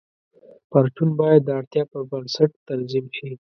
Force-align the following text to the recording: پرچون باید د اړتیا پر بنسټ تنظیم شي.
پرچون 0.69 1.09
باید 1.19 1.41
د 1.45 1.49
اړتیا 1.59 1.83
پر 1.91 2.01
بنسټ 2.11 2.51
تنظیم 2.67 3.05
شي. 3.15 3.27